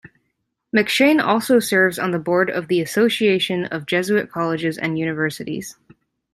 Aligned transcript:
McShane 0.75 1.23
also 1.23 1.59
serves 1.59 1.99
on 1.99 2.09
the 2.09 2.17
board 2.17 2.49
of 2.49 2.69
the 2.69 2.81
Association 2.81 3.65
of 3.65 3.85
Jesuit 3.85 4.31
Colleges 4.31 4.79
and 4.79 4.97
Universities. 4.97 5.77